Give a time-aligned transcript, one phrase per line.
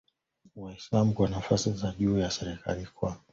[0.55, 3.17] Waislamu kwa nafasi za juu za serikali kwa